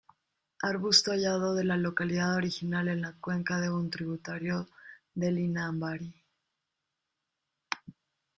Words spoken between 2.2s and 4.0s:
original en la cuenca de un